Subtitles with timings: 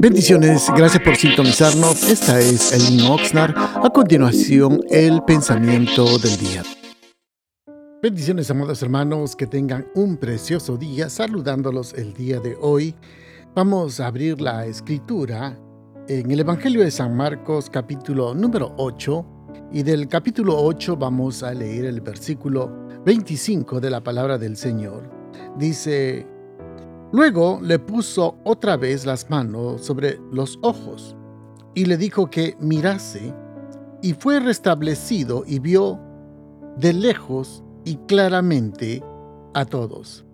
[0.00, 2.08] Bendiciones, gracias por sintonizarnos.
[2.08, 3.54] Esta es Elin Oxnard.
[3.56, 6.62] A continuación, el pensamiento del día.
[8.00, 11.10] Bendiciones, amados hermanos, que tengan un precioso día.
[11.10, 12.94] Saludándolos el día de hoy.
[13.56, 15.58] Vamos a abrir la escritura
[16.06, 19.26] en el Evangelio de San Marcos, capítulo número 8.
[19.72, 25.10] Y del capítulo 8 vamos a leer el versículo 25 de la palabra del Señor.
[25.58, 26.24] Dice,
[27.10, 31.16] Luego le puso otra vez las manos sobre los ojos
[31.74, 33.32] y le dijo que mirase,
[34.02, 35.98] y fue restablecido y vio
[36.76, 39.02] de lejos y claramente
[39.54, 40.24] a todos.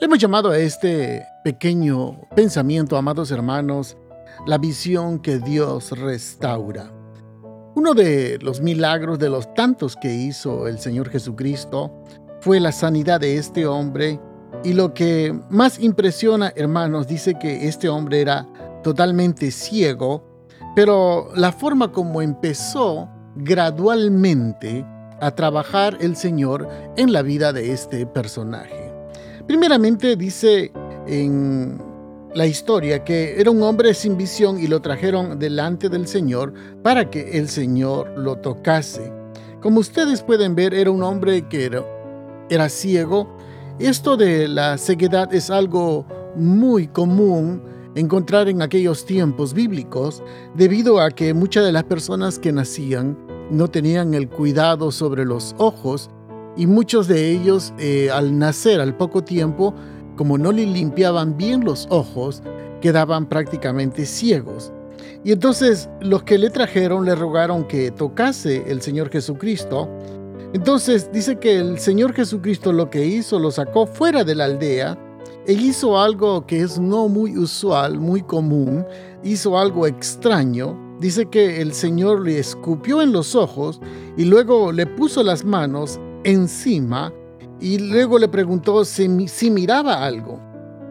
[0.00, 3.96] Le hemos llamado a este pequeño pensamiento, amados hermanos,
[4.46, 6.92] la visión que Dios restaura.
[7.74, 11.92] Uno de los milagros de los tantos que hizo el Señor Jesucristo
[12.40, 14.18] fue la sanidad de este hombre
[14.64, 18.46] y lo que más impresiona, hermanos, dice que este hombre era
[18.82, 20.24] totalmente ciego,
[20.74, 24.84] pero la forma como empezó gradualmente
[25.20, 28.92] a trabajar el Señor en la vida de este personaje.
[29.46, 30.72] Primeramente dice
[31.06, 31.80] en
[32.34, 37.10] la historia que era un hombre sin visión y lo trajeron delante del Señor para
[37.10, 39.12] que el Señor lo tocase.
[39.60, 41.84] Como ustedes pueden ver, era un hombre que era,
[42.48, 43.36] era ciego,
[43.78, 46.06] esto de la ceguedad es algo
[46.36, 47.62] muy común
[47.94, 50.22] encontrar en aquellos tiempos bíblicos
[50.54, 53.18] debido a que muchas de las personas que nacían
[53.50, 56.10] no tenían el cuidado sobre los ojos
[56.56, 59.74] y muchos de ellos eh, al nacer al poco tiempo,
[60.16, 62.42] como no le limpiaban bien los ojos,
[62.80, 64.72] quedaban prácticamente ciegos.
[65.24, 69.88] Y entonces los que le trajeron le rogaron que tocase el Señor Jesucristo
[70.52, 74.98] entonces dice que el Señor Jesucristo lo que hizo, lo sacó fuera de la aldea
[75.46, 78.84] e hizo algo que es no muy usual, muy común,
[79.24, 80.78] hizo algo extraño.
[81.00, 83.80] Dice que el Señor le escupió en los ojos
[84.16, 87.12] y luego le puso las manos encima
[87.58, 90.38] y luego le preguntó si, si miraba algo.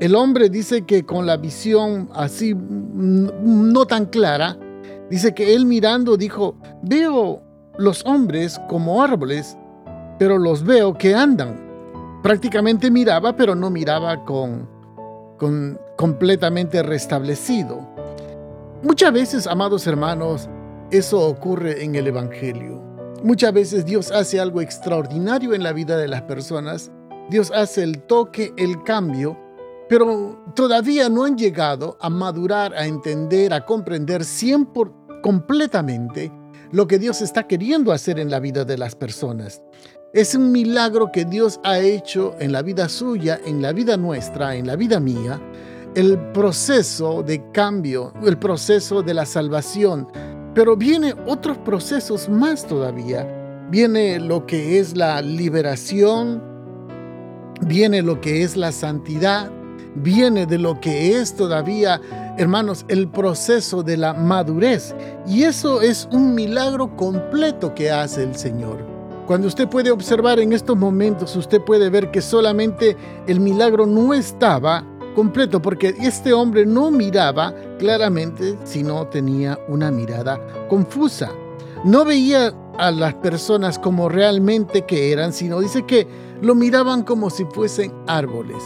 [0.00, 4.58] El hombre dice que con la visión así no tan clara,
[5.10, 7.42] dice que él mirando dijo, veo
[7.78, 9.56] los hombres como árboles,
[10.18, 11.60] pero los veo que andan.
[12.22, 14.68] Prácticamente miraba, pero no miraba con,
[15.38, 17.88] con completamente restablecido.
[18.82, 20.48] Muchas veces, amados hermanos,
[20.90, 22.80] eso ocurre en el Evangelio.
[23.22, 26.90] Muchas veces Dios hace algo extraordinario en la vida de las personas.
[27.30, 29.38] Dios hace el toque, el cambio,
[29.88, 36.32] pero todavía no han llegado a madurar, a entender, a comprender 100% completamente
[36.72, 39.62] lo que Dios está queriendo hacer en la vida de las personas.
[40.14, 44.56] Es un milagro que Dios ha hecho en la vida suya, en la vida nuestra,
[44.56, 45.40] en la vida mía.
[45.94, 50.08] El proceso de cambio, el proceso de la salvación.
[50.54, 53.26] Pero viene otros procesos más todavía.
[53.70, 56.42] Viene lo que es la liberación,
[57.66, 59.50] viene lo que es la santidad,
[59.94, 62.00] viene de lo que es todavía
[62.38, 64.94] hermanos, el proceso de la madurez.
[65.26, 68.78] Y eso es un milagro completo que hace el Señor.
[69.26, 74.12] Cuando usted puede observar en estos momentos, usted puede ver que solamente el milagro no
[74.12, 74.84] estaba
[75.14, 81.30] completo, porque este hombre no miraba claramente, sino tenía una mirada confusa.
[81.84, 86.06] No veía a las personas como realmente que eran, sino dice que
[86.40, 88.62] lo miraban como si fuesen árboles.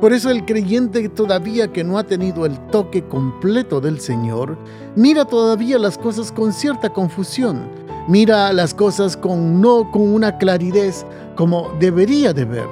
[0.00, 4.56] Por eso el creyente todavía que no ha tenido el toque completo del Señor,
[4.96, 7.68] mira todavía las cosas con cierta confusión,
[8.08, 10.94] mira las cosas con no con una claridad
[11.36, 12.66] como debería de ver.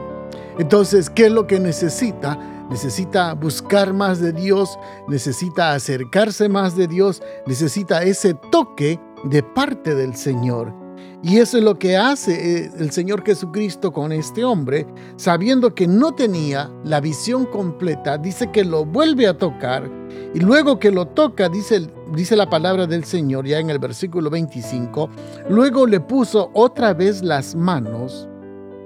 [0.59, 2.39] Entonces, ¿qué es lo que necesita?
[2.71, 9.95] Necesita buscar más de Dios, necesita acercarse más de Dios, necesita ese toque de parte
[9.95, 10.88] del Señor.
[11.23, 14.87] Y eso es lo que hace eh, el Señor Jesucristo con este hombre,
[15.17, 19.91] sabiendo que no tenía la visión completa, dice que lo vuelve a tocar
[20.33, 24.31] y luego que lo toca, dice, dice la palabra del Señor ya en el versículo
[24.31, 25.11] 25,
[25.49, 28.29] luego le puso otra vez las manos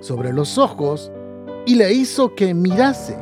[0.00, 1.12] sobre los ojos
[1.66, 3.16] y le hizo que mirase.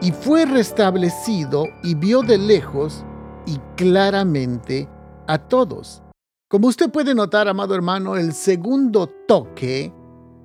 [0.00, 3.04] Y fue restablecido y vio de lejos
[3.46, 4.88] y claramente
[5.26, 6.04] a todos.
[6.54, 9.92] Como usted puede notar, amado hermano, el segundo toque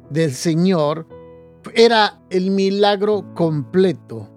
[0.09, 1.05] del Señor
[1.75, 4.27] era el milagro completo.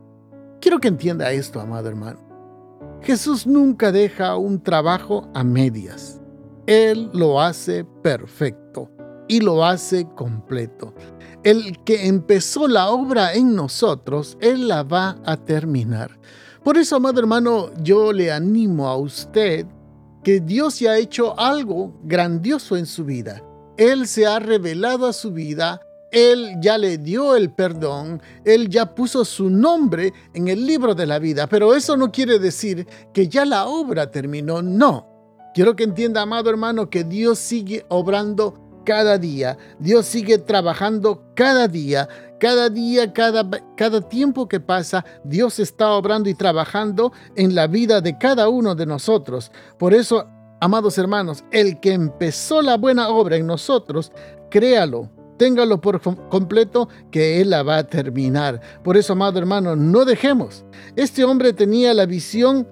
[0.61, 2.19] Quiero que entienda esto, amado hermano.
[3.01, 6.21] Jesús nunca deja un trabajo a medias.
[6.67, 8.91] Él lo hace perfecto
[9.27, 10.93] y lo hace completo.
[11.43, 16.21] El que empezó la obra en nosotros, Él la va a terminar.
[16.63, 19.67] Por eso, amado hermano, yo le animo a usted
[20.23, 23.43] que Dios ya ha hecho algo grandioso en su vida.
[23.77, 25.81] Él se ha revelado a su vida,
[26.11, 31.07] Él ya le dio el perdón, Él ya puso su nombre en el libro de
[31.07, 35.09] la vida, pero eso no quiere decir que ya la obra terminó, no.
[35.55, 41.69] Quiero que entienda, amado hermano, que Dios sigue obrando cada día, Dios sigue trabajando cada
[41.69, 42.09] día,
[42.39, 48.01] cada día, cada, cada tiempo que pasa, Dios está obrando y trabajando en la vida
[48.01, 49.53] de cada uno de nosotros.
[49.79, 50.27] Por eso,
[50.61, 54.11] amados hermanos, el que empezó la buena obra en nosotros,
[54.51, 58.61] créalo, téngalo por completo que Él la va a terminar.
[58.83, 60.65] Por eso, amado hermano, no dejemos.
[60.97, 62.67] Este hombre tenía la visión,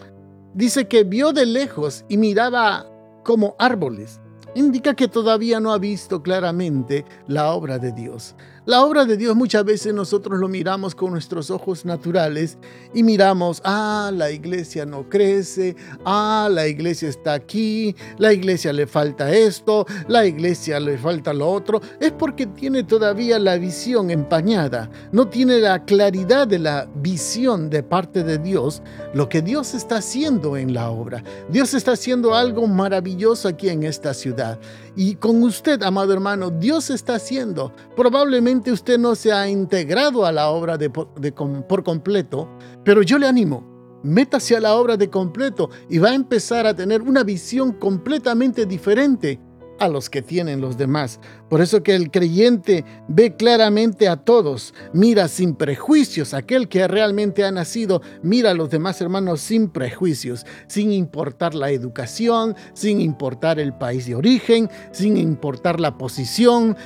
[0.55, 2.87] dice que vio de lejos y miraba
[3.25, 4.21] como árboles
[4.55, 8.35] indica que todavía no ha visto claramente la obra de Dios.
[8.71, 12.57] La obra de Dios muchas veces nosotros lo miramos con nuestros ojos naturales
[12.95, 15.75] y miramos, ah, la iglesia no crece,
[16.05, 21.51] ah, la iglesia está aquí, la iglesia le falta esto, la iglesia le falta lo
[21.51, 21.81] otro.
[21.99, 27.83] Es porque tiene todavía la visión empañada, no tiene la claridad de la visión de
[27.83, 28.83] parte de Dios,
[29.15, 31.25] lo que Dios está haciendo en la obra.
[31.49, 34.61] Dios está haciendo algo maravilloso aquí en esta ciudad.
[34.95, 40.33] Y con usted, amado hermano, Dios está haciendo probablemente usted no se ha integrado a
[40.33, 42.49] la obra de, por completo,
[42.85, 46.75] pero yo le animo, métase a la obra de completo y va a empezar a
[46.75, 49.41] tener una visión completamente diferente
[49.79, 51.21] a los que tienen los demás.
[51.51, 57.45] Por eso que el creyente ve claramente a todos, mira sin prejuicios, aquel que realmente
[57.45, 63.59] ha nacido, mira a los demás hermanos sin prejuicios, sin importar la educación, sin importar
[63.59, 66.77] el país de origen, sin importar la posición,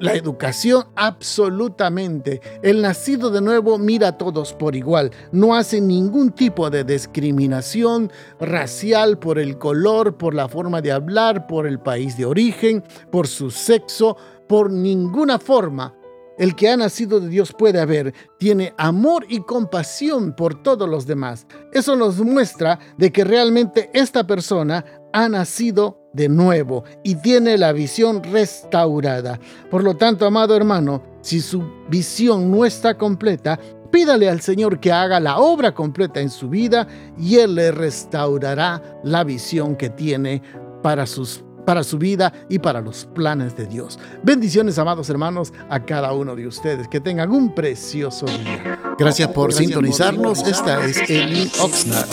[0.00, 2.40] la educación, absolutamente.
[2.62, 8.10] El nacido de nuevo mira a todos por igual, no hace ningún tipo de discriminación
[8.40, 13.28] racial por el color, por la forma de hablar, por el país de origen, por
[13.28, 14.13] su sexo,
[14.48, 15.94] por ninguna forma
[16.38, 21.06] el que ha nacido de Dios puede haber, tiene amor y compasión por todos los
[21.06, 21.46] demás.
[21.72, 27.72] Eso nos muestra de que realmente esta persona ha nacido de nuevo y tiene la
[27.72, 29.38] visión restaurada.
[29.70, 33.58] Por lo tanto, amado hermano, si su visión no está completa,
[33.90, 38.82] pídale al Señor que haga la obra completa en su vida y Él le restaurará
[39.04, 40.42] la visión que tiene
[40.82, 43.98] para sus para su vida y para los planes de Dios.
[44.22, 46.88] Bendiciones, amados hermanos, a cada uno de ustedes.
[46.88, 48.80] Que tengan un precioso día.
[48.98, 50.46] Gracias por sintonizarnos.
[50.46, 52.08] Esta es Elin Oxnard.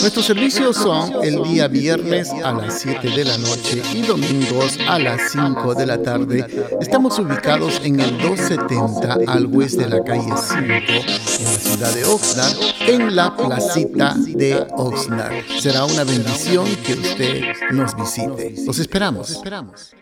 [0.00, 4.98] Nuestros servicios son el día viernes a las 7 de la noche y domingos a
[4.98, 6.46] las 5 de la tarde.
[6.80, 12.04] Estamos ubicados en el 270 al oeste de la calle 5 en la ciudad de
[12.04, 12.54] Oxnard,
[12.86, 15.44] en la placita de Oxnard.
[15.60, 17.42] Será una bendición que usted
[17.72, 18.54] nos visite.
[18.66, 19.30] Los esperamos.
[19.30, 19.94] esperamos.